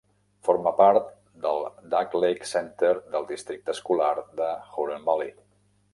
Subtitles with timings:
[0.47, 1.11] Forma part
[1.43, 1.51] de
[1.93, 5.33] Duck Lake Center del districte escolar de Huron Valley.